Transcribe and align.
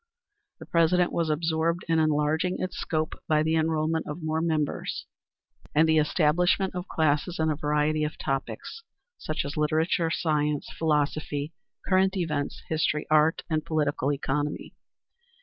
The 0.57 0.65
president 0.65 1.11
was 1.11 1.29
absorbed 1.29 1.85
in 1.87 1.99
enlarging 1.99 2.55
its 2.59 2.75
scope 2.79 3.13
by 3.27 3.43
the 3.43 3.55
enrollment 3.55 4.07
of 4.07 4.23
more 4.23 4.41
members, 4.41 5.05
and 5.75 5.87
the 5.87 5.99
establishment 5.99 6.73
of 6.73 6.87
classes 6.87 7.37
in 7.37 7.51
a 7.51 7.55
variety 7.55 8.03
of 8.03 8.17
topics 8.17 8.81
such 9.19 9.45
as 9.45 9.57
literature, 9.57 10.09
science, 10.09 10.67
philosophy, 10.75 11.53
current 11.87 12.17
events, 12.17 12.63
history, 12.67 13.05
art, 13.11 13.43
and 13.47 13.63
political 13.63 14.11
economy. 14.11 14.73